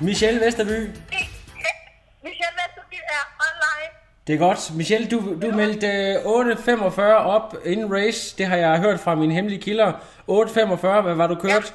Michelle 0.00 0.40
Vesterby. 0.40 0.90
Michelle 2.22 2.54
Vesterby 2.60 2.98
er 3.16 3.22
online. 3.46 3.90
Det 4.26 4.34
er 4.34 4.38
godt. 4.38 4.74
Michelle, 4.74 5.08
du, 5.08 5.18
du 5.42 5.48
meldte 5.56 5.86
øh, 5.86 6.14
8.45 6.24 7.00
op 7.36 7.54
inden 7.64 7.92
race. 7.92 8.36
Det 8.38 8.46
har 8.46 8.56
jeg 8.56 8.78
hørt 8.80 9.00
fra 9.00 9.14
mine 9.14 9.34
hemmelige 9.34 9.62
kilder. 9.62 9.92
8.45, 9.92 11.00
hvad 11.00 11.14
var 11.14 11.26
du 11.26 11.34
kørt? 11.34 11.74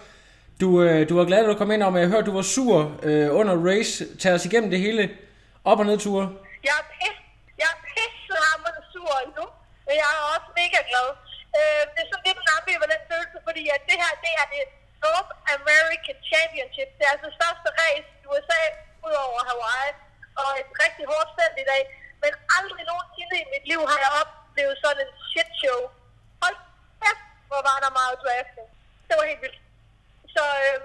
Du, 0.61 0.81
øh, 0.83 1.09
du 1.09 1.17
var 1.17 1.25
glad, 1.25 1.39
at 1.39 1.49
du 1.51 1.55
kom 1.55 1.71
ind, 1.71 1.83
og 1.83 1.99
jeg 1.99 2.07
hørte, 2.07 2.25
du 2.25 2.35
var 2.39 2.41
sur 2.41 2.99
øh, 3.03 3.35
under 3.39 3.55
race. 3.69 4.17
Tag 4.17 4.33
os 4.33 4.45
igennem 4.45 4.69
det 4.69 4.79
hele. 4.79 5.09
Op- 5.63 5.79
og 5.79 5.85
nedture. 5.85 6.25
Jeg 6.67 6.75
er 6.81 6.85
pisse, 6.93 7.21
jeg 7.61 7.67
er 7.73 7.77
pissehammerende 7.87 8.83
sur 8.93 9.13
nu, 9.37 9.45
men 9.85 9.93
jeg 10.01 10.09
er 10.17 10.23
også 10.35 10.49
mega 10.61 10.79
glad. 10.89 11.07
Øh, 11.57 11.81
det 11.93 11.99
er 12.03 12.07
sådan 12.11 12.25
lidt 12.27 12.39
en 12.43 12.49
ambivalent 12.57 13.03
følelse, 13.11 13.37
fordi 13.47 13.63
at 13.75 13.81
det 13.89 13.95
her, 14.01 14.11
det 14.25 14.31
er 14.41 14.45
det 14.53 14.63
North 15.03 15.31
American 15.57 16.17
Championship. 16.31 16.89
Det 16.97 17.03
er 17.05 17.11
altså 17.13 17.27
det 17.31 17.37
største 17.39 17.69
race 17.81 18.09
i 18.23 18.25
USA, 18.31 18.63
ud 19.07 19.15
over 19.25 19.39
Hawaii, 19.49 19.91
og 20.41 20.49
et 20.61 20.69
rigtig 20.83 21.05
hårdt 21.11 21.31
felt 21.37 21.57
i 21.63 21.67
dag. 21.73 21.83
Men 22.23 22.31
aldrig 22.57 22.83
nogensinde 22.91 23.35
i 23.43 23.51
mit 23.53 23.65
liv 23.71 23.81
har 23.91 23.99
jeg 24.05 24.11
oplevet 24.21 24.75
sådan 24.83 25.01
en 25.05 25.11
shit 25.29 25.51
show. 25.61 25.79
Hold 26.43 26.57
kæft, 27.01 27.25
hvor 27.49 27.61
var 27.69 27.77
der 27.83 27.97
meget 27.99 28.17
drafting. 28.23 28.67
Det 29.07 29.13
var 29.17 29.25
helt 29.31 29.43
vildt. 29.45 29.59
Så 30.35 30.43
øh, 30.65 30.79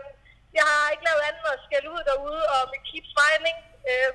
jeg 0.59 0.65
har 0.71 0.85
ikke 0.93 1.07
lavet 1.09 1.23
andet 1.29 1.43
end 1.45 1.57
at 1.57 1.65
skælde 1.67 1.89
ud 1.95 2.03
derude, 2.11 2.43
og 2.55 2.61
med 2.73 2.81
keep 2.89 3.07
smiling, 3.15 3.59
øh, 3.91 4.11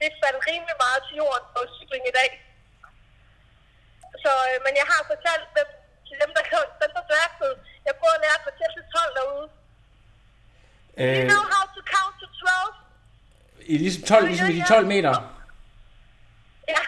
det 0.00 0.20
faldt 0.22 0.40
rimelig 0.48 0.76
meget 0.84 1.00
til 1.06 1.14
jorden 1.22 1.46
på 1.54 1.60
cykling 1.76 2.04
i 2.10 2.16
dag. 2.20 2.30
Så, 4.24 4.32
øh, 4.48 4.58
men 4.64 4.72
jeg 4.80 4.86
har 4.92 5.02
fortalt 5.12 5.48
dem, 5.58 5.68
til 6.06 6.16
dem, 6.22 6.30
der, 6.36 6.42
dem, 6.82 6.90
der 6.96 7.04
draftede, 7.10 7.54
jeg 7.86 7.94
prøver 8.00 8.14
at 8.18 8.22
lære 8.24 8.36
at 8.40 8.44
fortælle 8.48 8.72
til 8.78 8.84
12 8.96 9.14
derude. 9.18 9.46
You 10.98 11.04
Øh, 11.04 11.24
know 11.32 11.44
how 11.54 11.64
to 11.76 11.80
count 11.94 12.14
to 12.22 12.26
12? 12.46 12.74
i 13.72 13.74
ligesom 13.84 14.02
12, 14.12 14.26
ligesom 14.30 14.48
i 14.52 14.56
de 14.60 14.64
12 14.74 14.86
meter. 14.94 15.12
Ja. 16.74 16.82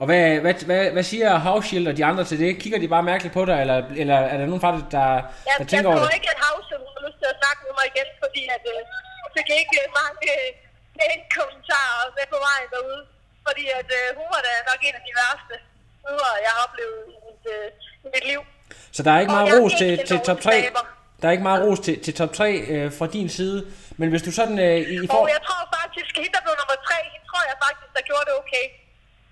Og 0.00 0.06
hvad, 0.08 0.22
hvad, 0.44 0.54
hvad, 0.68 0.82
hvad 0.96 1.06
siger 1.12 1.30
Havshield 1.46 1.86
og 1.90 1.96
de 1.98 2.04
andre 2.10 2.24
til 2.30 2.38
det? 2.42 2.50
Kigger 2.62 2.78
de 2.82 2.88
bare 2.94 3.04
mærkeligt 3.12 3.34
på 3.38 3.42
dig, 3.50 3.56
eller, 3.64 3.78
eller 4.02 4.18
er 4.32 4.36
der 4.40 4.46
nogen 4.50 4.62
fra 4.64 4.72
det, 4.76 4.84
der, 4.96 5.08
Jeg, 5.18 5.24
der 5.46 5.52
jeg 5.62 5.68
tænker 5.72 5.88
over 5.90 5.98
tror 5.98 6.08
det? 6.10 6.18
ikke, 6.18 6.30
at 6.34 6.40
Havse 6.46 6.72
har 6.96 7.02
lyst 7.06 7.18
til 7.22 7.28
at 7.32 7.38
snakke 7.42 7.60
med 7.66 7.72
mig 7.78 7.86
igen, 7.92 8.08
fordi 8.24 8.42
at, 8.56 8.62
øh, 8.72 8.80
jeg 9.24 9.30
fik 9.36 9.48
ikke 9.62 9.76
mange 10.00 10.26
øh, 10.36 11.18
kommentarer 11.38 12.04
med 12.16 12.26
på 12.34 12.38
vejen 12.46 12.68
derude. 12.74 13.02
Fordi 13.46 13.64
at, 13.80 13.88
øh, 13.98 14.06
hun 14.18 14.26
var 14.34 14.40
da 14.46 14.52
nok 14.70 14.80
en 14.88 14.94
af 15.00 15.04
de 15.08 15.12
værste 15.20 15.54
jeg 16.44 16.50
har 16.56 16.60
oplevet 16.66 17.00
i 17.14 17.16
mit, 17.26 17.44
øh, 17.56 17.66
mit 18.14 18.24
liv. 18.30 18.40
Så 18.96 19.00
der 19.06 19.12
er 19.14 19.20
ikke 19.24 19.32
Og 19.32 19.38
meget 19.38 19.50
jeg 19.52 19.58
ros 19.62 19.72
til, 19.82 19.92
til 20.10 20.18
top 20.28 20.40
3? 20.40 20.50
dårlig 20.50 20.64
taber. 20.68 20.84
Der 21.20 21.26
er 21.28 21.32
ikke 21.36 21.48
meget 21.50 21.60
ros 21.66 21.80
til, 21.86 21.94
til 22.04 22.12
top 22.20 22.32
3 22.40 22.46
øh, 22.74 22.86
fra 22.98 23.06
din 23.16 23.28
side. 23.38 23.58
Men 24.00 24.06
hvis 24.12 24.22
du 24.26 24.30
sådan 24.40 24.58
øh, 24.66 24.76
i, 24.92 24.94
i 24.94 25.06
Og 25.08 25.14
for... 25.14 25.22
jeg 25.36 25.42
tror 25.48 25.62
faktisk, 25.78 26.10
at 26.16 26.20
hende, 26.24 26.34
der 26.36 26.42
blev 26.46 26.54
nummer 26.60 26.78
3, 26.88 26.96
hende 27.12 27.26
tror 27.30 27.42
jeg 27.50 27.56
faktisk, 27.66 27.88
der 27.96 28.02
gjorde 28.10 28.24
det 28.28 28.34
okay. 28.42 28.66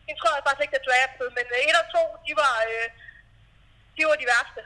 Hende 0.06 0.18
tror 0.20 0.32
jeg 0.36 0.42
faktisk 0.46 0.62
ikke, 0.64 0.74
der 0.78 0.84
draftede, 0.88 1.30
men 1.38 1.44
1 1.70 1.80
og 1.82 1.86
2, 1.96 2.02
de 2.26 2.32
var, 2.42 2.54
øh, 2.70 2.86
de 3.96 4.00
var 4.08 4.16
de 4.22 4.26
værste. 4.32 4.60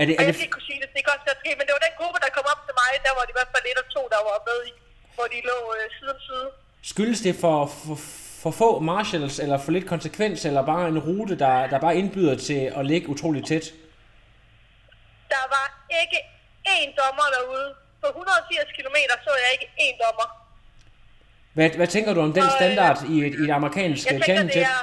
Er 0.00 0.04
det, 0.08 0.14
Og 0.18 0.20
er 0.20 0.24
jeg 0.24 0.28
det, 0.28 0.34
skal 0.36 0.46
ikke 0.46 0.56
kunne 0.58 0.68
sige 0.70 0.80
det, 0.82 0.88
det 0.96 1.02
kan 1.06 1.12
være 1.28 1.38
ske, 1.42 1.50
men 1.58 1.64
det 1.66 1.72
var 1.76 1.82
den 1.88 1.94
gruppe, 2.00 2.16
der 2.24 2.30
kom 2.36 2.46
op 2.52 2.60
til 2.66 2.74
mig, 2.82 2.90
der 3.06 3.12
var 3.16 3.22
de 3.26 3.30
i 3.34 3.36
hvert 3.38 3.50
fald 3.54 3.64
1 3.74 3.82
og 3.82 3.88
2, 3.98 4.00
der 4.14 4.20
var 4.28 4.36
med 4.50 4.58
i, 4.70 4.72
hvor 5.16 5.26
de 5.32 5.38
lå 5.50 5.58
øh, 5.76 5.84
side 5.96 6.10
om 6.16 6.20
side. 6.28 6.46
skyldes 6.92 7.20
det 7.26 7.34
for, 7.44 7.56
for, 7.84 7.96
for 8.42 8.50
få 8.60 8.68
marshals, 8.92 9.34
eller 9.44 9.58
for 9.64 9.70
lidt 9.76 9.86
konsekvens, 9.94 10.38
eller 10.48 10.62
bare 10.72 10.84
en 10.92 10.98
rute, 11.08 11.34
der, 11.44 11.54
der 11.72 11.78
bare 11.86 11.94
indbyder 12.00 12.36
til 12.48 12.60
at 12.78 12.82
ligge 12.90 13.06
utroligt 13.14 13.46
tæt? 13.52 13.66
Der 15.34 15.44
var 15.56 15.66
ikke 16.00 16.18
én 16.74 16.88
dommer 17.00 17.26
derude. 17.36 17.68
På 18.02 18.06
180 18.08 18.76
km 18.76 18.96
så 19.24 19.30
jeg 19.44 19.50
ikke 19.56 19.68
én 19.84 19.96
dommer. 20.04 20.26
Hvad, 21.56 21.68
hvad 21.80 21.90
tænker 21.94 22.12
du 22.16 22.20
om 22.28 22.32
den 22.38 22.46
Og, 22.46 22.52
øh, 22.52 22.58
standard 22.60 22.98
i 23.14 23.16
et, 23.26 23.34
i 23.40 23.42
et 23.46 23.52
amerikansk 23.60 24.02
Jeg 24.06 24.14
øh, 24.14 24.22
tænker, 24.28 24.42
det 24.42 24.52
championship? 24.52 24.66
er... 24.70 24.80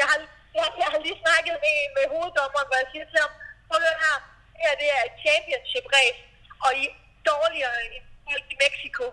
Jeg 0.00 0.06
har, 0.10 0.18
jeg, 0.58 0.66
jeg 0.82 0.88
har 0.92 1.00
lige 1.06 1.18
snakket 1.24 1.54
med, 1.64 1.76
med 1.96 2.04
hoveddommeren, 2.12 2.66
hvor 2.68 2.78
jeg 2.82 2.88
siger 2.92 3.06
til 3.12 3.18
ham, 3.24 3.32
prøv 3.68 3.78
at 3.92 3.98
her, 4.04 4.16
det 4.54 4.60
her 4.64 4.74
det 4.82 4.88
er 4.96 5.00
et 5.08 5.16
championship 5.24 5.86
race, 5.96 6.20
og 6.64 6.70
I 6.82 6.84
er 6.90 6.94
dårligere 7.30 7.76
end 7.84 7.94
folk 8.28 8.46
i 8.54 8.56
Mexico 8.64 9.04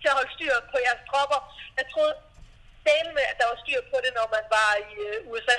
til 0.00 0.08
at 0.12 0.16
holde 0.18 0.32
styr 0.36 0.54
på 0.72 0.76
jeres 0.86 1.02
tropper. 1.10 1.40
Jeg 1.78 1.84
troede 1.92 2.14
delen 2.88 3.12
med, 3.18 3.24
at 3.30 3.36
der 3.40 3.46
var 3.50 3.58
styr 3.64 3.80
på 3.92 3.96
det, 4.04 4.12
når 4.18 4.26
man 4.36 4.44
var 4.56 4.70
i 4.90 4.92
øh, 5.08 5.30
USA. 5.30 5.58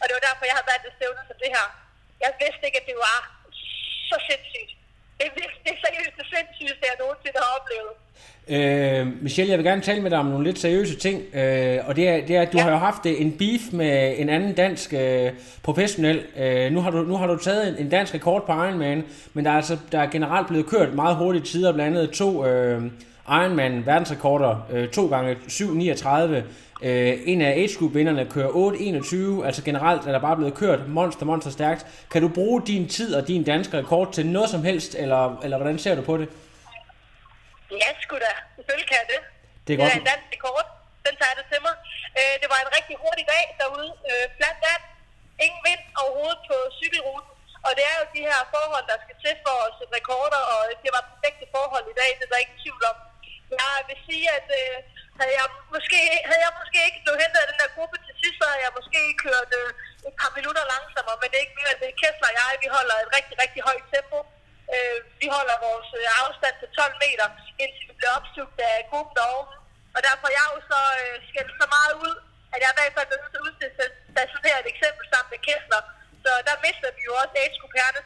Og 0.00 0.04
det 0.06 0.14
var 0.16 0.24
derfor, 0.28 0.44
jeg 0.50 0.56
har 0.60 0.66
valgt 0.72 0.84
et 0.88 0.94
stævne 0.98 1.22
som 1.28 1.38
det 1.44 1.50
her. 1.56 1.66
Jeg 2.24 2.30
vidste 2.42 2.62
ikke, 2.68 2.80
at 2.82 2.88
det 2.90 2.98
var 3.08 3.18
så 4.12 4.16
sindssygt. 4.30 4.70
Det 5.18 5.24
er, 5.28 5.32
virkelig, 5.40 5.60
det 5.64 5.70
er 5.76 5.80
seriøst 5.86 6.14
det 6.20 6.26
sindssygeste, 6.32 6.82
jeg 6.90 6.96
nogensinde 7.04 7.36
har 7.44 7.50
oplevet. 7.58 7.92
Øh, 8.48 9.22
Michelle, 9.22 9.50
jeg 9.50 9.58
vil 9.58 9.66
gerne 9.66 9.82
tale 9.82 10.00
med 10.02 10.10
dig 10.10 10.18
om 10.18 10.26
nogle 10.26 10.44
lidt 10.46 10.58
seriøse 10.58 10.96
ting, 10.96 11.34
øh, 11.34 11.78
og 11.88 11.96
det 11.96 12.08
er, 12.08 12.26
det 12.26 12.36
er, 12.36 12.42
at 12.42 12.52
du 12.52 12.58
Ja. 12.58 12.64
har 12.64 12.70
jo 12.70 12.76
haft 12.76 13.06
øh, 13.06 13.20
en 13.20 13.32
beef 13.38 13.60
med 13.72 14.14
en 14.18 14.28
anden 14.28 14.54
dansk 14.54 14.92
øh, 14.92 15.30
professionel. 15.62 16.22
Øh, 16.36 16.72
nu, 16.72 16.80
har 16.80 16.90
du, 16.90 17.02
nu 17.02 17.16
har 17.16 17.26
du 17.26 17.36
taget 17.36 17.68
en, 17.68 17.84
en 17.84 17.90
dansk 17.90 18.14
rekord 18.14 18.46
på 18.46 18.52
Ironman, 18.52 19.04
men 19.34 19.44
der 19.44 19.50
er, 19.50 19.56
altså, 19.56 19.78
der 19.92 20.00
er 20.00 20.10
generelt 20.10 20.48
blevet 20.48 20.66
kørt 20.66 20.94
meget 20.94 21.16
hurtige 21.16 21.42
tider, 21.44 21.72
blandt 21.72 21.96
andet 21.98 22.10
to 22.10 22.46
øh, 22.46 22.82
Ironman 23.28 23.86
verdensrekorder, 23.86 24.66
øh, 24.72 24.88
to 24.88 25.06
gange 25.08 25.36
7.39. 25.48 26.42
Øh, 26.82 27.12
en 27.32 27.40
af 27.42 27.50
age 27.60 27.74
group 27.78 27.94
vinderne 27.94 28.24
kører 28.34 28.50
8.21, 29.42 29.46
altså 29.48 29.62
generelt 29.68 30.02
er 30.08 30.12
der 30.12 30.22
bare 30.28 30.36
blevet 30.36 30.54
kørt 30.62 30.80
monster, 30.88 31.24
monster 31.30 31.50
stærkt. 31.58 31.86
Kan 32.12 32.20
du 32.22 32.28
bruge 32.38 32.58
din 32.72 32.84
tid 32.96 33.10
og 33.18 33.22
din 33.28 33.42
danske 33.52 33.74
rekord 33.80 34.12
til 34.16 34.24
noget 34.26 34.50
som 34.54 34.62
helst, 34.70 34.92
eller, 35.02 35.22
eller 35.44 35.56
hvordan 35.60 35.78
ser 35.84 35.94
du 35.94 36.02
på 36.10 36.14
det? 36.20 36.28
Ja, 37.82 37.90
sgu 38.02 38.14
da. 38.26 38.32
Selvfølgelig 38.56 38.88
kan 38.90 38.96
jeg 39.02 39.08
det. 39.14 39.20
Det 39.66 39.72
er 39.72 39.76
det 39.76 39.78
godt. 39.78 39.92
er 39.92 39.98
en 40.02 40.08
dansk 40.12 40.28
rekord. 40.36 40.66
Den 41.06 41.14
tager 41.20 41.36
det 41.40 41.46
til 41.52 41.60
mig. 41.66 41.74
Øh, 42.18 42.34
det 42.42 42.48
var 42.52 42.58
en 42.64 42.70
rigtig 42.76 42.94
hurtig 43.04 43.24
dag 43.34 43.44
derude. 43.60 43.90
Øh, 44.10 44.24
flat 44.38 44.58
vand. 44.66 44.82
Ingen 45.44 45.60
vind 45.68 45.82
overhovedet 46.02 46.40
på 46.50 46.56
cykelruten. 46.80 47.30
Og 47.66 47.70
det 47.76 47.84
er 47.90 47.96
jo 48.00 48.04
de 48.16 48.22
her 48.30 48.40
forhold, 48.54 48.84
der 48.92 48.98
skal 49.04 49.16
til 49.24 49.34
for 49.46 49.56
at 49.66 49.72
sætte 49.78 49.92
rekorder, 49.98 50.42
og 50.54 50.60
det 50.84 50.90
var 50.96 51.02
perfekte 51.10 51.46
forhold 51.56 51.84
i 51.92 51.96
dag, 52.00 52.10
det 52.18 52.24
er 52.26 52.32
der 52.32 52.44
ikke 52.44 52.60
tvivl 52.64 52.82
om. 52.92 52.96
Jeg 53.62 53.82
vil 53.88 53.98
sige, 54.08 54.26
at 54.38 54.48
øh, 54.60 54.76
havde, 55.20 55.34
jeg 55.40 55.48
måske, 55.74 56.00
havde 56.28 56.42
jeg 56.46 56.52
måske 56.60 56.78
ikke 56.88 57.00
blevet 57.04 57.22
hentet 57.22 57.40
af 57.42 57.48
den 57.50 57.58
der 57.62 57.74
gruppe 57.76 57.96
til 58.06 58.14
sidst, 58.20 58.36
så 58.40 58.44
havde 58.50 58.64
jeg 58.66 58.76
måske 58.78 59.00
kørt 59.24 59.50
øh, 59.60 59.70
et 60.08 60.14
par 60.20 60.32
minutter 60.38 60.64
langsommere, 60.74 61.18
men 61.20 61.28
det 61.28 61.36
er 61.36 61.46
ikke 61.46 61.60
mere, 61.60 61.80
det 61.80 61.88
er 61.88 61.98
Kessler 62.00 62.30
og 62.30 62.36
jeg, 62.38 62.50
vi 62.64 62.68
holder 62.76 62.96
et 62.98 63.10
rigtig, 63.16 63.34
rigtig 63.42 63.60
højt 63.68 63.86
tempo. 63.94 64.18
Øh, 64.74 64.98
vi 65.22 65.26
holder 65.36 65.56
vores 65.68 65.90
øh, 66.00 66.06
afstand 66.22 66.54
til 66.60 66.68
12 66.78 66.94
meter, 67.04 67.26
indtil 67.62 67.84
vi 67.88 67.94
bliver 67.98 68.14
opslugt 68.18 68.58
af 68.70 68.74
gruppen 68.90 69.14
derovre. 69.18 69.56
Og 69.96 70.00
derfor 70.06 70.26
er 70.28 70.36
jeg 70.38 70.46
jo 70.54 70.58
så 70.72 70.80
øh, 71.02 71.16
skældt 71.28 71.52
så 71.62 71.66
meget 71.76 71.94
ud, 72.06 72.14
at 72.54 72.58
jeg 72.62 72.70
i 72.70 72.76
hvert 72.76 72.94
fald 72.96 73.08
bliver 73.08 73.22
nødt 73.22 73.32
til 73.32 73.40
at 73.40 73.46
udstationere 73.48 74.58
et 74.62 74.68
eksempel 74.74 75.04
sammen 75.12 75.30
med 75.34 75.40
Kessler. 75.46 75.82
Så 76.24 76.30
der 76.48 76.56
mister 76.64 76.88
vi 76.96 77.02
jo 77.08 77.12
også 77.22 77.34
age 77.40 77.52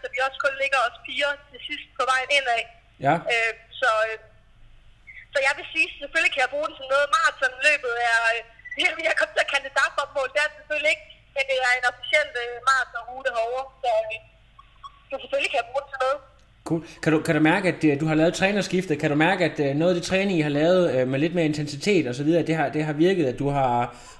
så 0.02 0.08
vi 0.14 0.18
også 0.26 0.38
kun 0.44 0.54
ligger 0.62 0.80
os 0.86 0.96
piger 1.06 1.32
til 1.50 1.60
sidst 1.68 1.86
på 1.98 2.02
vejen 2.12 2.30
indad. 2.36 2.62
Ja. 3.06 3.14
Øh, 3.32 3.52
så, 3.80 3.90
øh, 4.08 4.18
så 5.34 5.38
jeg 5.48 5.54
vil 5.58 5.66
sige, 5.74 5.86
selvfølgelig 6.00 6.32
kan 6.34 6.44
jeg 6.44 6.52
bruge 6.54 6.68
det 6.70 6.76
som 6.78 6.88
noget. 6.94 7.06
Maratonløbet 7.16 7.94
er, 8.12 8.20
øh, 8.32 8.40
jeg 9.08 9.14
kommer 9.18 9.34
til 9.34 9.44
at 9.46 9.50
kalde 9.52 9.66
det 9.68 9.74
dagopmål, 9.80 10.28
det 10.34 10.40
er 10.44 10.50
selvfølgelig 10.58 10.92
ikke, 10.94 11.06
men 11.34 11.42
det 11.48 11.56
er 11.68 11.72
en 11.80 11.86
officiel 11.92 12.28
øh, 12.42 12.54
maratonrute 12.68 13.30
herovre, 13.36 13.64
så, 13.82 13.90
øh, 14.04 14.18
så 15.10 15.14
selvfølgelig 15.22 15.50
kan 15.52 15.60
jeg 15.62 15.68
bruge 15.70 15.84
det 15.84 15.90
til 15.92 16.00
noget. 16.04 16.18
Cool. 16.68 16.82
Kan 17.02 17.10
du, 17.12 17.18
kan 17.26 17.34
du 17.38 17.42
mærke, 17.52 17.66
at 17.72 17.80
øh, 17.88 18.00
du 18.00 18.06
har 18.10 18.16
lavet 18.20 18.34
trænerskiftet? 18.34 19.00
Kan 19.02 19.10
du 19.10 19.16
mærke, 19.26 19.44
at 19.44 19.56
øh, 19.64 19.70
noget 19.80 19.92
af 19.92 19.96
det 19.98 20.06
træning, 20.10 20.38
I 20.38 20.46
har 20.48 20.54
lavet 20.62 20.82
øh, 20.94 21.08
med 21.08 21.18
lidt 21.24 21.34
mere 21.34 21.44
intensitet 21.52 22.04
og 22.10 22.14
så 22.14 22.24
videre, 22.24 22.42
det 22.48 22.54
har, 22.56 22.68
det 22.76 22.84
har 22.88 22.92
virket, 23.06 23.26
at 23.32 23.38
du 23.38 23.48
har 23.48 23.74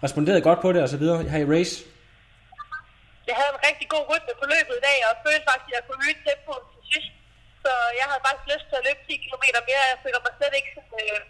responderet 0.05 0.43
godt 0.43 0.61
på 0.65 0.73
det 0.73 0.83
og 0.83 0.89
så 0.89 0.99
videre 1.03 1.19
her 1.23 1.41
i 1.47 1.51
race? 1.55 1.75
Jeg 3.29 3.37
havde 3.41 3.51
en 3.57 3.63
rigtig 3.69 3.87
god 3.95 4.05
rytme 4.13 4.33
på 4.41 4.47
løbet 4.55 4.75
i 4.81 4.83
dag, 4.89 4.99
og 5.09 5.13
følte 5.27 5.45
faktisk, 5.51 5.71
at 5.71 5.75
jeg 5.77 5.83
kunne 5.87 6.01
øge 6.07 6.19
tempoet 6.27 6.65
til 6.73 6.83
sidst. 6.93 7.11
Så 7.65 7.73
jeg 7.99 8.07
havde 8.11 8.25
faktisk 8.27 8.49
lyst 8.53 8.67
til 8.69 8.81
at 8.81 8.87
løbe 8.87 9.03
10 9.07 9.25
km 9.25 9.45
mere. 9.69 9.93
Jeg 9.93 10.03
føler 10.05 10.21
mig 10.25 10.33
slet 10.35 10.55
ikke 10.59 10.73
sådan, 10.77 10.99
øh, 11.07 11.21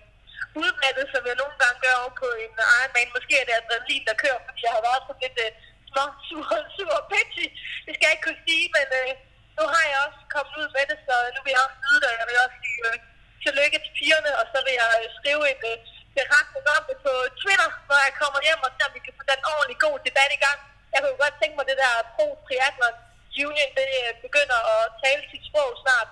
udmattet, 0.62 1.06
som 1.12 1.22
jeg 1.28 1.36
nogle 1.42 1.56
gange 1.62 1.78
gør 1.84 1.96
over 2.02 2.14
på 2.22 2.28
en 2.44 2.52
Ironman. 2.78 3.14
Måske 3.16 3.34
er 3.38 3.46
det 3.46 3.54
adrenalin, 3.58 4.04
der 4.08 4.20
kører, 4.22 4.40
fordi 4.46 4.60
jeg 4.66 4.74
har 4.76 4.82
været 4.88 5.02
sådan 5.06 5.22
lidt 5.24 5.38
øh, 5.46 5.52
små, 5.90 6.04
sur, 6.28 6.44
sur 6.76 6.94
pitchy. 7.10 7.46
Det 7.84 7.92
skal 7.92 8.06
jeg 8.06 8.14
ikke 8.14 8.26
kunne 8.28 8.44
sige, 8.48 8.66
men 8.76 8.86
øh, 9.00 9.10
nu 9.58 9.64
har 9.74 9.84
jeg 9.92 9.98
også 10.06 10.20
kommet 10.34 10.54
ud 10.60 10.68
med 10.76 10.84
det, 10.90 10.98
så 11.06 11.14
nu 11.34 11.38
vil 11.44 11.54
jeg 11.54 11.64
også 11.66 11.78
vide 11.84 12.00
det, 12.02 12.10
og 12.12 12.18
jeg 12.20 12.26
vil 12.28 12.44
også 12.46 12.58
sige 12.64 12.80
øh, 12.88 12.96
tillykke 13.44 13.78
til 13.84 13.92
pigerne, 13.98 14.30
og 14.40 14.44
så 14.52 14.58
vil 14.66 14.74
jeg 14.82 14.92
øh, 15.00 15.08
skrive 15.18 15.44
en 15.52 15.62
øh, 15.70 15.76
beretning 16.16 16.66
om 16.76 16.82
det 16.88 16.98
på 17.06 17.12
Twitter, 17.40 17.70
når 17.88 17.98
jeg 18.06 18.14
kommer 18.22 18.40
hjem, 18.46 18.60
og 18.66 18.72
så 18.76 18.84
vi 18.94 19.00
kan 19.04 19.14
få 19.18 19.22
den 19.32 19.40
ordentlig 19.52 19.78
god 19.86 19.96
debat 20.06 20.30
i 20.38 20.40
gang. 20.46 20.58
Jeg 20.92 21.00
kunne 21.00 21.22
godt 21.24 21.36
tænke 21.40 21.56
mig, 21.56 21.66
det 21.70 21.78
der 21.82 21.92
pro 22.14 22.26
triathlon 22.46 22.96
union, 23.42 23.70
det 23.78 23.88
øh, 24.02 24.10
begynder 24.26 24.58
at 24.74 24.82
tale 25.02 25.22
sit 25.30 25.44
sprog 25.48 25.70
snart, 25.82 26.08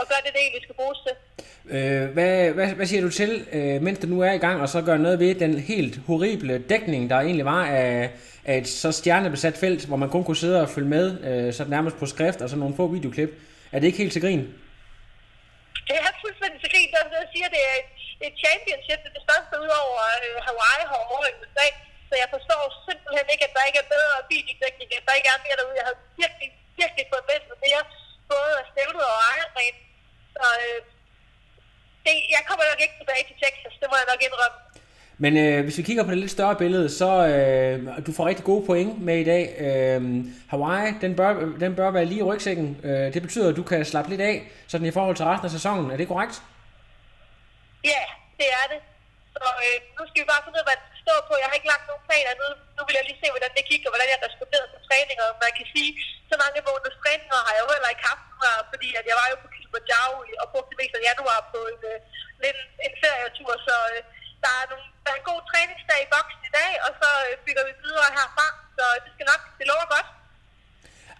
og 0.00 0.04
gør 0.10 0.18
det 0.24 0.32
det 0.34 0.40
egentlig 0.40 0.62
skal 0.62 0.74
bruges 0.80 0.98
til. 1.06 1.14
Øh, 1.74 2.04
hvad, 2.14 2.50
hvad, 2.56 2.68
hvad 2.78 2.86
siger 2.86 3.02
du 3.06 3.10
til, 3.10 3.32
øh, 3.52 3.82
mens 3.86 3.98
det 3.98 4.08
nu 4.08 4.18
er 4.28 4.32
i 4.32 4.42
gang, 4.46 4.56
og 4.62 4.68
så 4.68 4.78
gøre 4.88 4.98
noget 4.98 5.18
ved 5.18 5.34
den 5.34 5.52
helt 5.70 5.94
horrible 6.06 6.54
dækning, 6.72 7.02
der 7.10 7.18
egentlig 7.20 7.44
var 7.44 7.64
af, 7.66 8.10
af 8.44 8.54
et 8.60 8.68
så 8.68 8.92
stjernebesat 8.92 9.56
felt, 9.64 9.82
hvor 9.88 9.96
man 10.02 10.10
kun 10.14 10.24
kunne 10.24 10.42
sidde 10.44 10.60
og 10.64 10.68
følge 10.76 10.90
med, 10.96 11.06
øh, 11.28 11.52
så 11.56 11.62
nærmest 11.74 11.96
på 11.98 12.06
skrift 12.06 12.40
og 12.42 12.48
så 12.50 12.56
nogle 12.56 12.76
få 12.76 12.84
videoklip. 12.96 13.30
Er 13.72 13.78
det 13.78 13.86
ikke 13.86 14.02
helt 14.02 14.14
til 14.16 14.24
grin? 14.24 14.42
Det 15.88 15.96
er 16.06 16.12
fuldstændig 16.24 16.58
så 16.64 16.68
grin, 16.74 16.90
som 16.94 17.08
jeg 17.20 17.28
siger, 17.34 17.48
det 17.56 17.62
er 17.70 17.74
et, 17.82 17.90
et 18.26 18.34
championship, 18.44 19.00
det 19.04 19.10
er 19.10 19.16
det 19.18 19.24
største 19.28 19.54
ud 19.64 19.72
over 19.84 20.00
øh, 20.24 20.36
Hawaii 20.46 20.84
i 21.30 21.34
USA. 21.40 21.66
Så 22.08 22.14
jeg 22.22 22.28
forstår 22.36 22.62
simpelthen 22.88 23.26
ikke, 23.32 23.44
at 23.48 23.54
der 23.56 23.64
ikke 23.68 23.80
er 23.84 23.88
bedre 23.96 24.16
videodækning, 24.32 24.88
at 24.98 25.04
der 25.08 25.14
ikke 25.18 25.30
er 25.34 25.40
mere 25.46 25.56
derude. 25.58 25.76
Jeg 25.80 25.86
havde 25.88 26.00
virkelig, 26.22 26.48
virkelig 26.80 27.04
forventet 27.14 27.56
mere, 27.66 27.82
både 28.32 28.52
af 28.60 28.66
stævnet 28.72 29.04
og 29.12 29.16
ejerren. 29.30 29.76
Så 30.34 30.42
øh, 30.62 30.78
det, 32.06 32.14
jeg 32.36 32.42
kommer 32.48 32.64
nok 32.70 32.80
ikke 32.84 32.96
tilbage 33.00 33.24
til 33.28 33.36
Texas, 33.42 33.74
det 33.80 33.88
må 33.90 33.96
jeg 34.00 34.08
nok 34.12 34.22
indrømme. 34.28 34.58
Men 35.18 35.32
øh, 35.36 35.64
hvis 35.64 35.78
vi 35.78 35.82
kigger 35.82 36.04
på 36.04 36.10
det 36.10 36.18
lidt 36.18 36.30
større 36.30 36.56
billede, 36.56 36.88
så 37.00 37.10
øh, 37.26 38.06
du 38.06 38.12
får 38.12 38.26
rigtig 38.26 38.44
gode 38.44 38.66
point 38.66 39.02
med 39.02 39.18
i 39.18 39.24
dag. 39.24 39.44
Øh, 39.66 40.24
Hawaii, 40.48 40.92
den 41.00 41.16
bør, 41.16 41.32
den 41.60 41.76
bør 41.76 41.90
være 41.90 42.04
lige 42.04 42.18
i 42.18 42.22
rygsækken. 42.22 42.80
Øh, 42.84 43.14
det 43.14 43.22
betyder, 43.22 43.48
at 43.48 43.56
du 43.56 43.62
kan 43.62 43.84
slappe 43.84 44.10
lidt 44.10 44.20
af, 44.20 44.48
sådan 44.68 44.86
i 44.86 44.90
forhold 44.90 45.16
til 45.16 45.24
resten 45.24 45.46
af 45.46 45.50
sæsonen. 45.50 45.90
Er 45.90 45.96
det 45.96 46.08
korrekt? 46.08 46.42
Ja, 47.84 48.02
det 48.38 48.46
er 48.60 48.66
det. 48.72 48.80
Så 49.32 49.48
øh, 49.66 49.80
nu 50.00 50.06
skal 50.08 50.22
vi 50.22 50.26
bare 50.32 50.42
finde 50.44 50.56
ud 50.56 50.62
af, 50.64 50.68
hvad 50.70 50.93
stå 51.04 51.14
på. 51.28 51.32
Jeg 51.40 51.48
har 51.48 51.56
ikke 51.58 51.72
lagt 51.72 51.86
nogen 51.90 52.06
planer 52.08 52.32
nu. 52.42 52.48
Nu 52.76 52.80
vil 52.86 52.96
jeg 52.98 53.06
lige 53.06 53.20
se, 53.22 53.28
hvordan 53.34 53.52
det 53.56 53.64
kigger, 53.70 53.88
hvordan 53.92 54.12
jeg 54.12 54.20
responderede 54.26 54.70
på 54.74 54.78
træninger. 54.88 55.26
Man 55.44 55.52
kan 55.58 55.66
sige, 55.74 55.90
så 56.30 56.34
mange 56.42 56.60
måneders 56.66 56.98
træninger 57.02 57.38
har 57.46 57.52
jeg 57.54 57.62
jo 57.64 57.70
heller 57.74 57.92
ikke 57.94 58.06
haft, 58.10 58.24
fordi 58.72 58.88
at 59.00 59.04
jeg 59.10 59.16
var 59.20 59.26
jo 59.32 59.36
på 59.42 59.48
Kilimanjaro 59.54 60.16
og 60.42 60.46
brugte 60.52 60.70
det 60.72 60.78
meste 60.80 60.96
af 61.00 61.06
januar 61.10 61.38
på 61.52 61.58
en, 61.72 61.80
øh, 61.92 62.48
en, 62.50 62.58
en 62.86 62.94
ferietur. 63.02 63.50
Så 63.66 63.76
øh, 63.92 64.00
der 64.44 64.52
er, 64.60 64.64
nogle, 64.70 64.86
der 65.04 65.10
er 65.12 65.18
en 65.20 65.30
god 65.32 65.40
træningsdag 65.50 65.98
i 66.02 66.08
boksen 66.14 66.42
i 66.50 66.52
dag, 66.60 66.72
og 66.86 66.90
så 67.00 67.08
øh, 67.26 67.32
bygger 67.44 67.64
vi 67.68 67.72
videre 67.84 68.08
herfra. 68.18 68.46
Så 68.76 68.84
øh, 68.92 68.96
det 69.04 69.10
skal 69.14 69.26
nok, 69.32 69.42
det 69.58 69.66
lover 69.70 69.88
godt. 69.96 70.08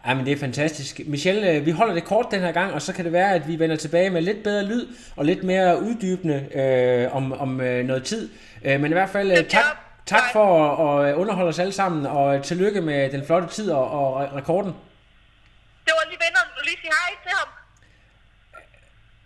Ja, 0.07 0.15
men 0.15 0.23
det 0.27 0.33
er 0.33 0.41
fantastisk. 0.49 1.01
Michelle, 1.15 1.51
øh, 1.51 1.67
vi 1.67 1.71
holder 1.71 1.95
det 1.95 2.05
kort 2.05 2.27
den 2.31 2.41
her 2.41 2.53
gang, 2.53 2.71
og 2.77 2.83
så 2.83 2.93
kan 2.93 3.05
det 3.05 3.13
være, 3.13 3.35
at 3.35 3.49
vi 3.49 3.59
vender 3.59 3.77
tilbage 3.77 4.11
med 4.11 4.23
lidt 4.23 4.43
bedre 4.43 4.65
lyd 4.65 4.87
og 5.17 5.25
lidt 5.25 5.43
mere 5.43 5.81
uddybende 5.81 6.39
øh, 6.61 7.17
om, 7.17 7.33
om 7.33 7.61
øh, 7.61 7.85
noget 7.85 8.05
tid. 8.05 8.31
Øh, 8.65 8.81
men 8.81 8.91
i 8.93 8.97
hvert 8.99 9.11
fald 9.11 9.31
øh, 9.39 9.49
tak, 9.49 9.65
tak 10.07 10.23
for 10.33 10.47
at, 10.85 11.09
at 11.09 11.15
underholde 11.15 11.49
os 11.49 11.59
alle 11.59 11.73
sammen, 11.73 12.07
og 12.07 12.45
tillykke 12.45 12.81
med 12.81 13.11
den 13.13 13.27
flotte 13.27 13.49
tid 13.49 13.71
og, 13.71 13.87
og 13.91 14.35
rekorden. 14.41 14.73
Det 15.87 15.93
var 15.99 16.05
lige 16.11 16.21
vinderen. 16.25 16.49
Du 16.57 16.61
lige 16.69 16.79
sige 16.83 16.93
hej 17.01 17.13
til 17.25 17.33
ham. 17.39 17.49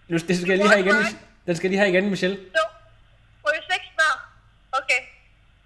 Nu, 0.09 0.17
det 0.29 0.37
skal 0.37 0.49
jeg 0.53 0.59
lige 0.59 0.73
have 0.75 0.85
igen. 0.87 0.97
Den 1.47 1.57
skal 1.57 1.71
lige 1.71 1.81
have 1.83 1.91
igen, 1.95 2.11
Michelle. 2.15 2.37
No. 2.59 2.65
Were 3.45 3.55
you 3.59 3.65
six 3.73 3.83
now? 4.05 4.15
Okay. 4.81 5.01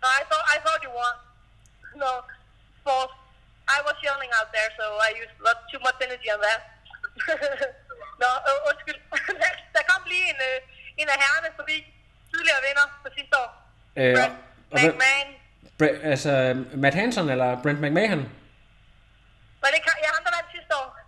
No, 0.03 0.07
I 0.21 0.23
thought 0.29 0.47
I 0.55 0.59
thought 0.65 0.81
you 0.87 0.93
won. 1.01 1.15
No, 2.03 2.11
fourth. 2.87 3.15
I 3.77 3.79
was 3.87 3.97
yelling 4.07 4.31
out 4.39 4.49
there, 4.57 4.71
so 4.79 4.85
I 5.07 5.09
used 5.23 5.37
lot, 5.47 5.59
too 5.71 5.81
much 5.87 5.99
energy 6.07 6.29
on 6.35 6.41
that. 6.47 6.61
Nå, 8.23 8.29
no, 8.47 8.53
undskyld. 8.71 8.99
der 9.77 9.83
kom 9.91 10.01
lige 10.13 10.27
en, 10.33 10.39
øh, 10.49 10.57
en 11.01 11.09
af 11.15 11.19
herrerne 11.23 11.51
forbi. 11.59 11.77
Tidligere 12.33 12.61
vinder 12.69 12.87
på 13.03 13.09
sidste 13.17 13.35
år. 13.43 13.62
Øh, 13.97 14.17
Brent 14.17 14.33
McMahon. 14.73 15.29
Bre- 15.83 16.07
altså, 16.07 16.65
Matt 16.75 16.95
Hansen 16.95 17.29
eller 17.29 17.63
Brent 17.63 17.81
McMahon? 17.81 18.23
Var 19.63 19.69
det 19.75 19.81
ja, 20.05 20.09
ham, 20.17 20.25
der 20.25 20.33
vandt 20.37 20.51
sidste 20.57 20.73
år. 20.77 20.99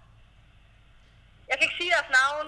Jeg 1.48 1.54
kan 1.58 1.62
ikke 1.66 1.74
sige 1.80 1.90
deres 1.90 2.10
navn. 2.20 2.46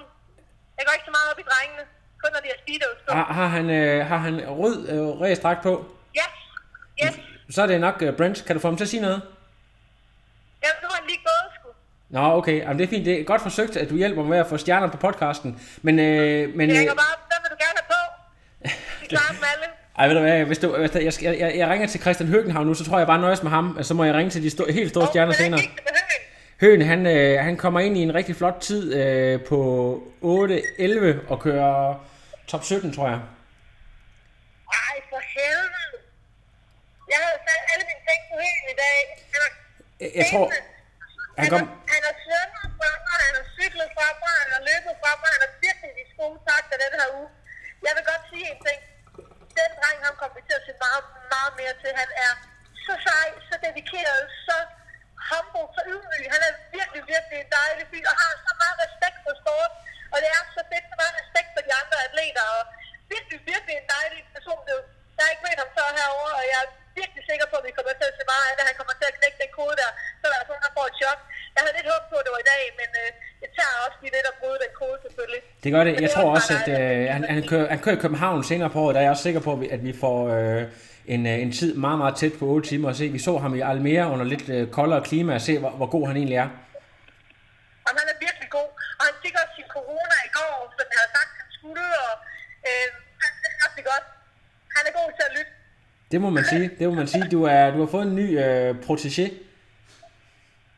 Jeg 0.79 0.85
går 0.87 0.93
ikke 0.93 1.05
så 1.05 1.15
meget 1.19 1.29
op 1.33 1.39
i 1.39 1.47
drengene. 1.51 1.83
Kun 2.23 2.31
når 2.35 2.41
de 2.41 2.49
har 2.53 2.59
speedos 2.65 2.99
på. 3.07 3.15
Har, 3.15 3.33
har, 3.39 3.47
han, 3.47 3.71
øh, 3.71 4.07
har 4.07 4.17
han 4.17 4.35
rød 4.49 4.89
øh, 4.89 5.21
ræsdragt 5.21 5.63
på? 5.63 5.73
Yes. 6.17 6.35
Yes. 7.05 7.15
Så 7.55 7.63
er 7.63 7.67
det 7.67 7.81
nok 7.81 8.03
øh, 8.03 8.17
Brent. 8.17 8.45
Kan 8.47 8.57
du 8.57 8.61
få 8.61 8.69
ham 8.69 8.77
til 8.77 8.85
at 8.85 8.89
sige 8.89 9.01
noget? 9.03 9.23
Ja, 10.65 10.69
nu 10.83 10.89
har 10.91 10.97
han 11.01 11.07
lige 11.07 11.19
gået, 11.19 11.47
sgu. 11.55 11.69
Nå, 12.09 12.21
okay. 12.39 12.59
Jamen, 12.61 12.79
det 12.79 12.85
er 12.85 12.89
fint. 12.89 13.07
Det 13.07 13.21
er 13.21 13.25
godt 13.25 13.43
forsøgt, 13.43 13.77
at 13.77 13.91
du 13.91 13.97
hjælper 13.97 14.21
mig 14.23 14.31
med 14.31 14.39
at 14.39 14.47
få 14.47 14.57
stjerner 14.57 14.89
på 14.91 14.97
podcasten. 14.97 15.61
Men, 15.83 15.99
øh, 15.99 16.55
men, 16.55 16.71
Jeg 16.71 16.83
øh, 16.83 16.97
bare. 16.97 17.17
Hvem 17.31 17.41
vil 17.43 17.51
du 17.51 17.57
gerne 17.65 17.79
have 17.81 17.89
på? 17.95 18.01
De 19.03 19.07
klarer 19.09 19.33
dem 19.33 19.45
alle. 19.55 19.67
Ej, 19.99 20.07
ved 20.09 20.15
du 20.15 20.21
hvad, 20.21 20.45
hvis 20.45 20.59
du, 20.59 20.77
hvis 20.77 20.91
der, 20.91 21.01
jeg, 21.01 21.13
jeg, 21.23 21.39
jeg, 21.39 21.57
jeg, 21.59 21.69
ringer 21.69 21.87
til 21.89 22.01
Christian 22.01 22.29
Høgenhavn 22.29 22.67
nu, 22.67 22.75
så 22.75 22.85
tror 22.85 22.99
jeg 22.99 23.07
bare 23.07 23.21
nøjes 23.21 23.43
med 23.43 23.51
ham. 23.51 23.79
Så 23.83 23.95
må 23.95 24.05
jeg 24.05 24.15
ringe 24.15 24.31
til 24.31 24.43
de 24.43 24.51
sto- 24.57 24.73
helt 24.73 24.91
store 24.91 25.07
stjerner 25.07 25.33
Åh, 25.33 25.43
senere. 25.43 25.61
Høen, 26.61 26.83
han, 26.93 27.01
øh, 27.07 27.45
han 27.45 27.57
kommer 27.57 27.81
ind 27.81 27.95
i 27.99 28.03
en 28.03 28.15
rigtig 28.15 28.35
flot 28.37 28.59
tid 28.69 28.83
øh, 29.01 29.45
på 29.51 29.59
8-11 30.23 31.31
og 31.33 31.37
kører 31.47 31.77
top 32.47 32.65
17, 32.65 32.93
tror 32.97 33.09
jeg. 33.13 33.21
Ej, 34.87 34.97
for 35.11 35.21
helvede. 35.35 35.95
Jeg 37.13 37.19
havde 37.25 37.39
sat 37.49 37.63
alle 37.73 37.85
mine 37.91 38.03
ting 38.09 38.21
på 38.31 38.35
Høgen 38.43 38.67
i 38.75 38.77
dag. 38.85 38.99
Jeg, 40.01 40.11
jeg 40.19 40.25
tror, 40.33 40.47
han 41.41 41.47
kom... 41.53 41.61
han 41.95 42.01
har 42.09 42.15
svømmet 42.25 42.67
fra 42.79 42.91
mig, 43.07 43.19
han 43.29 43.35
har 43.41 43.47
cyklet 43.59 43.89
fra 43.97 44.07
mig, 44.23 44.35
han 44.43 44.51
har 44.57 44.63
løbet 44.71 44.95
fra 45.03 45.11
mig, 45.23 45.29
han 45.35 45.43
har 45.47 45.53
virkelig 45.67 45.91
de 45.99 46.05
gode 46.21 46.39
takter 46.49 46.77
den 46.85 46.93
her 47.01 47.09
uge. 47.19 47.29
Jeg 47.87 47.93
vil 47.97 48.05
godt 48.13 48.23
sige 48.33 48.47
en 48.53 48.59
ting. 48.69 48.79
Den 49.59 49.71
dreng, 49.79 49.99
han 50.07 50.15
kommer 50.21 50.41
til 50.49 50.55
at 50.61 50.65
se 50.67 50.73
meget, 50.87 51.05
meget 51.35 51.53
mere 51.61 51.75
til. 51.83 51.91
Han 52.03 52.11
er 52.27 52.33
så 52.87 52.95
sej, 53.07 53.29
så 53.49 53.55
dedikeret, 53.67 54.23
så 54.47 54.57
humble, 55.29 55.69
så 55.77 55.83
ydmyg. 55.93 56.25
Han 56.35 56.43
er 56.49 56.53
virkelig, 56.77 57.03
virkelig 57.13 57.37
en 57.45 57.51
dejlig 57.61 57.85
fyr, 57.91 58.07
og 58.13 58.17
har 58.23 58.33
så 58.47 58.53
meget 58.63 58.77
respekt 58.85 59.19
for 59.25 59.35
sport. 59.43 59.73
Og 60.13 60.17
det 60.23 60.29
er 60.37 60.43
så 60.57 60.63
fedt, 60.71 60.87
så 60.91 60.97
meget 61.03 61.15
respekt 61.21 61.51
for 61.55 61.63
de 61.67 61.73
andre 61.81 61.97
atleter, 62.07 62.45
og 62.57 62.63
virkelig, 63.13 63.39
virkelig 63.53 63.75
en 63.77 63.89
dejlig 63.97 64.21
person. 64.35 64.63
Jeg 65.17 65.23
har 65.25 65.33
ikke 65.35 65.47
mødt 65.47 65.63
ham 65.63 65.71
før 65.79 65.89
herovre, 65.99 66.35
og 66.41 66.45
jeg 66.53 66.59
er 66.65 66.71
virkelig 67.01 67.23
sikker 67.31 67.47
på, 67.51 67.57
at 67.61 67.67
vi 67.69 67.77
kommer 67.77 67.95
til 68.01 68.11
at 68.11 68.17
se 68.19 68.25
meget 68.33 68.47
af 68.49 68.55
det. 68.57 68.69
Han 68.71 68.79
kommer 68.79 68.95
til 68.97 69.11
at 69.11 69.17
knække 69.19 69.39
den 69.43 69.53
kode 69.59 69.77
der, 69.83 69.91
så 70.21 70.25
der 70.31 70.37
er 70.39 70.47
sådan, 70.49 70.65
der 70.67 70.77
får 70.77 70.87
et 70.91 70.99
chok. 71.01 71.21
Jeg 71.55 71.61
havde 71.63 71.77
lidt 71.79 71.91
håb 71.93 72.05
på, 72.11 72.17
at 72.19 72.25
det 72.27 72.33
var 72.35 72.43
i 72.45 72.51
dag, 72.55 72.63
men 72.81 72.91
øh, 73.03 73.09
det 73.41 73.49
tager 73.57 73.85
også 73.87 73.99
lige 74.03 74.15
lidt 74.17 74.31
at 74.33 74.39
bryde 74.41 74.61
den 74.65 74.73
kode 74.81 74.99
selvfølgelig. 75.05 75.43
Det 75.67 75.75
gør 75.75 75.85
det. 75.85 76.01
Jeg 76.01 76.11
tror 76.11 76.31
også, 76.37 76.51
at 76.59 76.69
øh, 76.69 77.15
han, 77.15 77.25
han, 77.35 77.49
kører, 77.49 77.69
han 77.69 77.79
kører 77.79 77.97
i 77.97 78.03
København 78.05 78.45
senere 78.45 78.71
på 78.71 78.79
året. 78.81 78.95
Der 78.95 79.01
er 79.01 79.05
jeg 79.05 79.11
også 79.11 79.23
sikker 79.23 79.41
på, 79.41 79.53
at 79.71 79.85
vi 79.85 79.93
får 80.01 80.19
øh, 80.37 80.63
en, 81.07 81.27
øh, 81.27 81.43
en 81.45 81.53
tid 81.53 81.75
meget, 81.75 81.99
meget 81.99 82.17
tæt 82.17 82.33
på 82.39 82.45
8 82.45 82.69
timer 82.69 82.89
at 82.91 82.97
se. 82.97 83.09
Vi 83.09 83.19
så 83.19 83.39
ham 83.39 83.55
i 83.55 83.61
Almere 83.61 84.11
under 84.13 84.25
lidt 84.25 84.49
øh, 84.49 84.71
koldere 84.71 85.05
klima 85.05 85.35
og 85.35 85.41
se, 85.41 85.59
hvor, 85.59 85.71
hvor 85.71 85.87
god 85.87 86.07
han 86.07 86.17
egentlig 86.17 86.37
er. 86.37 86.49
Og 87.87 87.91
han 88.01 88.07
er 88.13 88.17
virkelig 88.27 88.49
god. 88.51 88.71
Og 88.99 89.03
han 89.09 89.15
fik 89.25 89.35
også 89.43 89.53
sin 89.59 89.69
corona 89.77 90.17
i 90.29 90.31
går, 90.39 90.55
som 90.77 90.87
jeg 90.93 90.99
havde 91.01 91.13
sagt, 91.19 91.31
han 91.41 91.49
skulle. 91.59 91.87
Og 92.07 92.15
øh, 92.69 92.87
han 93.23 93.33
er 93.47 93.51
rigtig 93.67 93.85
godt. 93.91 94.05
Han 94.77 94.83
er 94.89 94.93
god 95.01 95.09
til 95.17 95.25
at 95.29 95.33
lytte. 95.37 95.53
Det 96.13 96.19
må 96.25 96.29
man 96.37 96.45
sige. 96.53 96.67
Det 96.79 96.85
må 96.91 96.95
man 97.01 97.09
sige. 97.15 97.25
Du, 97.35 97.41
er, 97.55 97.71
du 97.75 97.79
har 97.85 97.91
fået 97.95 98.07
en 98.11 98.15
ny 98.21 98.29
øh, 98.45 98.71
protégé. 98.87 99.25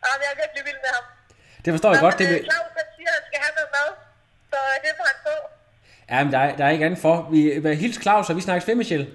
Og 0.08 0.14
jeg 0.22 0.28
er 0.34 0.38
virkelig 0.42 0.62
vild 0.68 0.80
med 0.84 0.90
ham. 0.96 1.04
Det 1.64 1.70
forstår 1.74 1.90
jeg 1.94 2.00
godt. 2.06 2.18
Det 2.20 2.26
men, 2.26 2.34
vil... 2.34 2.40
øh, 2.40 2.50
Claus, 2.50 2.72
han 2.80 2.88
siger, 2.96 3.10
at 3.10 3.14
han 3.18 3.24
skal 3.28 3.40
have 3.46 3.54
noget 3.60 3.72
mad. 3.78 3.90
Så 4.52 4.58
øh, 4.70 4.76
det 4.84 4.90
får 4.98 5.06
han 5.12 5.18
få. 5.28 5.36
Ja, 6.10 6.24
men 6.24 6.32
der, 6.32 6.38
er, 6.38 6.56
der 6.56 6.64
er 6.64 6.70
ikke 6.70 6.84
andet 6.84 6.98
for. 7.00 7.28
Vi, 7.30 7.58
hvad, 7.60 7.74
hils 7.74 8.02
Claus, 8.02 8.30
og 8.30 8.36
vi 8.36 8.40
snakkes 8.40 8.68
ved, 8.68 8.74
Michelle. 8.74 9.06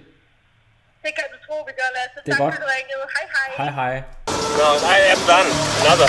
Det 1.04 1.12
kan 1.18 1.24
du 1.34 1.38
tro, 1.48 1.56
vi 1.68 1.72
gør, 1.80 1.90
Lasse. 1.98 2.16
Det 2.26 2.32
er 2.32 2.32
tak 2.32 2.40
godt. 2.40 2.56
for, 2.56 2.62
du 2.62 2.68
ringede. 2.76 3.04
Hej, 3.16 3.26
hej. 3.36 3.48
Hej, 3.62 3.72
hej. 3.80 4.04
No, 4.60 4.68
I 4.96 4.98
am 5.14 5.22
done. 5.32 5.50
Another. 5.82 6.08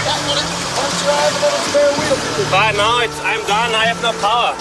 But 2.55 2.71
now 2.83 2.95
it's 3.05 3.19
I'm 3.31 3.43
done. 3.55 3.71
I 3.83 3.85
have 3.91 4.00
no 4.03 4.12
power. 4.26 4.55